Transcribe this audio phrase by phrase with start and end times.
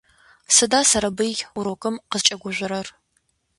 [0.55, 2.87] Сыда Сэрэбый урокым къызкӏэгужъорэр?